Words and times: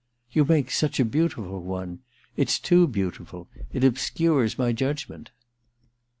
* 0.19 0.31
You 0.31 0.45
make 0.45 0.71
such 0.71 0.99
a 0.99 1.05
beautiful 1.05 1.61
one! 1.61 1.99
It's 2.35 2.57
too 2.57 2.87
beautiful— 2.87 3.47
it 3.71 3.83
obscures 3.83 4.57
my 4.57 4.71
judgment.' 4.73 5.29